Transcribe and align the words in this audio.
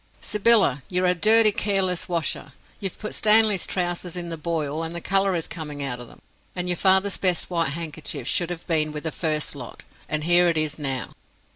"Sybylla, 0.19 0.81
you 0.89 1.03
are 1.05 1.09
a 1.09 1.13
dirty 1.13 1.51
careless 1.51 2.09
washer. 2.09 2.53
You've 2.79 2.97
put 2.97 3.13
Stanley's 3.13 3.67
trousers 3.67 4.17
in 4.17 4.29
the 4.29 4.35
boil 4.35 4.81
and 4.81 4.95
the 4.95 4.99
colour 4.99 5.35
is 5.35 5.47
coming 5.47 5.83
out 5.83 5.99
of 5.99 6.07
them, 6.07 6.23
and 6.55 6.67
your 6.67 6.75
father's 6.77 7.19
best 7.19 7.51
white 7.51 7.73
handkerchief 7.73 8.27
should 8.27 8.49
have 8.49 8.65
been 8.65 8.91
with 8.91 9.03
the 9.03 9.11
first 9.11 9.55
lot, 9.55 9.83
and 10.09 10.23
here 10.23 10.49
it 10.49 10.57
is 10.57 10.79
now." 10.79 11.13